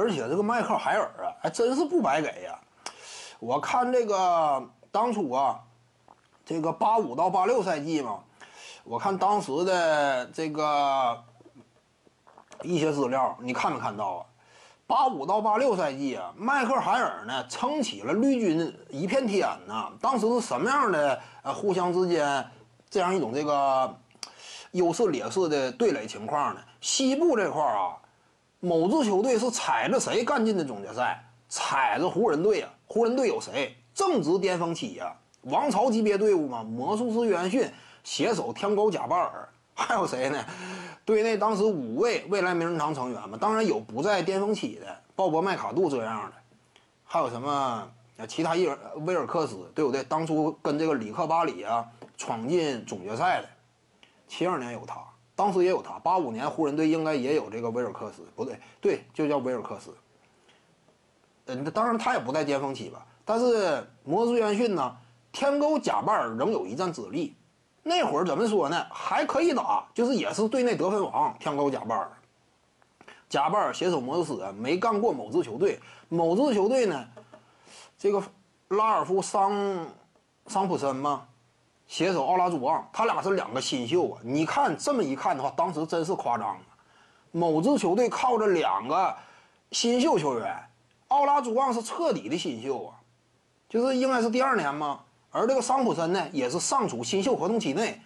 [0.00, 2.58] 而且这个迈克海尔啊，还真是不白给呀。
[3.38, 5.60] 我看这个当初啊，
[6.42, 8.20] 这个八五到八六赛季嘛，
[8.82, 11.22] 我看当时的这个
[12.62, 14.26] 一些资料，你看没看到啊？
[14.86, 19.92] 八五到八六赛季啊，迈克海尔呢撑起了绿军一片天呐。
[20.00, 22.50] 当时是什么样的呃互相之间
[22.88, 23.94] 这样一种这个
[24.70, 26.62] 优势劣势的对垒情况呢？
[26.80, 28.00] 西部这块啊，
[28.60, 31.24] 某支球队是踩着谁干进的总决赛？
[31.48, 32.70] 踩着湖人队啊！
[32.86, 33.74] 湖人队有谁？
[33.92, 37.68] 正值巅峰期呀，王朝级别队伍嘛，魔术师约翰逊
[38.04, 40.44] 携手天狗贾巴尔，还有谁呢？
[41.04, 46.32] 队内当时五位未来名人堂成员嘛，当然有不在巅峰期的，鲍勃麦卡杜这样的，
[47.04, 47.90] 还有什么
[48.28, 50.04] 其他一人威尔克斯，对不对？
[50.04, 51.84] 当初跟这个里克巴里啊
[52.16, 53.48] 闯进总决赛的，
[54.28, 55.00] 七二年有他，
[55.40, 59.96] 当时也有他，八五年湖人队应该也有这个威尔克斯，不对，对，就叫威尔克斯。
[61.46, 64.94] 嗯，当然他也不在巅峰期吧，但是魔术约翰逊呢，
[65.32, 67.34] 天勾贾巴尔仍有一战之力。
[67.82, 68.86] 那会儿怎么说呢？
[68.90, 71.34] 还可以打，就是也是队内得分王。
[71.40, 72.12] 天勾贾巴尔，
[73.26, 75.80] 贾巴尔携手魔术师，没干过某支球队。
[76.10, 77.08] 某支球队呢，
[77.98, 78.22] 这个
[78.68, 79.86] 拉尔夫桑
[80.48, 81.26] 桑普森嘛，
[81.90, 84.20] 携手奥拉朱旺，他俩是两个新秀啊。
[84.22, 86.60] 你看这么一看的话，当时真是夸张啊。
[87.32, 89.12] 某支球队靠着两个
[89.72, 90.56] 新秀球员。
[91.08, 92.94] 奥拉朱旺是彻底的新秀啊，
[93.68, 95.00] 就是应该是第二年嘛。
[95.32, 98.00] 而这个桑普森呢，也是尚处新秀合同期内，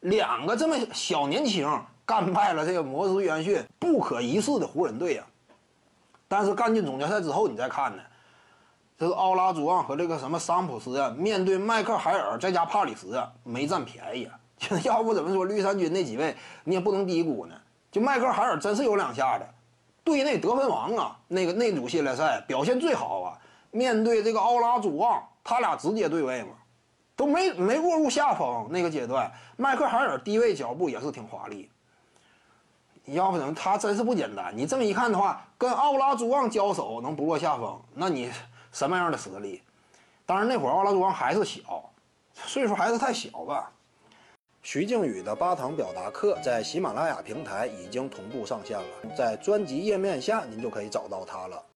[0.00, 1.70] 两个这么小年轻
[2.04, 5.24] 干败了这个魔术约翰逊不可一世的湖人队呀。
[6.26, 8.02] 但是干进总决赛之后，你再看呢，
[9.00, 14.38] 这个奥拉朱旺和这个什么桑普斯啊，面对迈克海尔再加帕里斯啊，没占便宜啊。
[14.84, 17.54] 要不怎么说绿衫军那几位你也不能低估呢？
[17.90, 19.44] 就迈克海尔真是有两下子。
[20.04, 23.38] 队内得分王啊，那个那组系列赛表现最好啊。
[23.70, 26.50] 面对这个奥拉朱旺，他俩直接对位嘛，
[27.16, 28.68] 都没没落入下风。
[28.68, 31.70] 那个阶段，迈克海尔低位脚步也是挺华丽。
[33.06, 34.52] 要不怎么他真是不简单。
[34.54, 38.30] 你这么一看的话，跟奥拉朱旺交手能不落下风，那你
[38.72, 39.62] 什么样的实力？
[40.26, 41.90] 当然那会儿奥拉朱旺还是小，
[42.34, 43.72] 岁数还是太小吧。
[44.62, 51.62] 徐静宇的八堂表达课在喜马拉雅平台已经同步上线了，在专辑页面下您就可以找到它了。